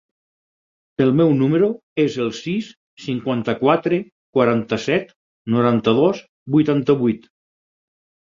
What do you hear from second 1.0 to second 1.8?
El meu número